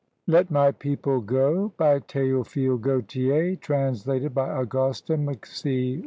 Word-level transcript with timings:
"LET 0.25 0.49
MY 0.49 0.71
PEOPLE 0.71 1.19
GO" 1.21 1.73
BY 1.77 1.99
THEOPHILE 1.99 2.77
GAUTIER; 2.79 3.55
TRANSLATED 3.61 4.33
BY 4.33 4.49
AUGUSTA 4.49 5.13
McC. 5.13 5.99